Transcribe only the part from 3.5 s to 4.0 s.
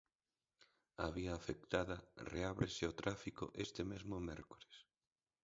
este